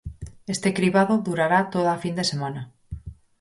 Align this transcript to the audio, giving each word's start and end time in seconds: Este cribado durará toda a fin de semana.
Este 0.53 0.69
cribado 0.77 1.13
durará 1.27 1.59
toda 1.73 1.89
a 1.93 2.01
fin 2.03 2.13
de 2.19 2.25
semana. 2.31 2.61